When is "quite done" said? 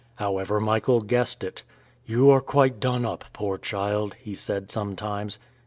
2.41-3.05